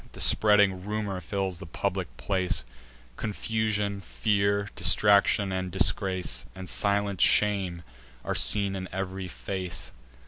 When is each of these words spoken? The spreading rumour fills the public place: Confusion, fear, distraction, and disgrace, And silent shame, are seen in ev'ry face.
The 0.13 0.19
spreading 0.19 0.83
rumour 0.83 1.21
fills 1.21 1.59
the 1.59 1.67
public 1.67 2.07
place: 2.17 2.65
Confusion, 3.17 3.99
fear, 4.01 4.69
distraction, 4.75 5.51
and 5.51 5.69
disgrace, 5.69 6.47
And 6.55 6.67
silent 6.67 7.21
shame, 7.21 7.83
are 8.25 8.33
seen 8.33 8.75
in 8.75 8.87
ev'ry 8.91 9.27
face. 9.27 9.91